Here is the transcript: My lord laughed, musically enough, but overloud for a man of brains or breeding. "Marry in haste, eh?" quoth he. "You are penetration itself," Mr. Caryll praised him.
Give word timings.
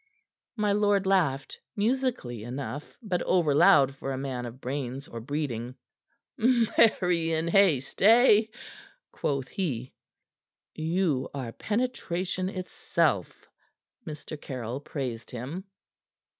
My 0.55 0.71
lord 0.71 1.05
laughed, 1.05 1.59
musically 1.75 2.41
enough, 2.43 2.97
but 3.03 3.21
overloud 3.21 3.93
for 3.95 4.11
a 4.11 4.17
man 4.17 4.47
of 4.47 4.59
brains 4.59 5.07
or 5.07 5.21
breeding. 5.21 5.75
"Marry 6.37 7.31
in 7.33 7.47
haste, 7.47 8.01
eh?" 8.01 8.45
quoth 9.11 9.49
he. 9.49 9.93
"You 10.73 11.29
are 11.35 11.51
penetration 11.51 12.49
itself," 12.49 13.47
Mr. 14.03 14.41
Caryll 14.41 14.79
praised 14.79 15.29
him. 15.29 15.65